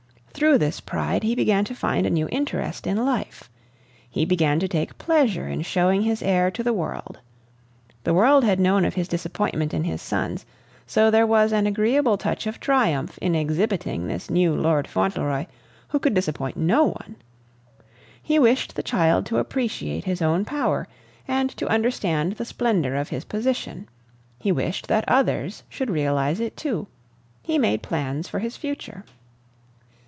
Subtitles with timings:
[0.33, 3.47] Through this pride he began to find a new interest in life.
[4.09, 7.19] He began to take pleasure in showing his heir to the world.
[8.05, 10.47] The world had known of his disappointment in his sons;
[10.87, 15.45] so there was an agreeable touch of triumph in exhibiting this new Lord Fauntleroy,
[15.89, 17.17] who could disappoint no one.
[18.23, 20.87] He wished the child to appreciate his own power
[21.27, 23.87] and to understand the splendor of his position;
[24.39, 26.87] he wished that others should realize it too.
[27.43, 29.05] He made plans for his future.